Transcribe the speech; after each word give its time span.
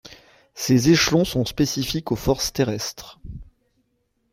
Ces 0.55 0.89
échelons 0.89 1.25
sont 1.25 1.45
spécifiques 1.45 2.11
aux 2.11 2.15
forces 2.15 2.51
terrestres. 2.51 3.19